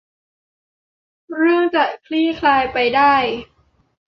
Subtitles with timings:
[1.37, 3.15] เรื่องจะคลี่คลายไปได้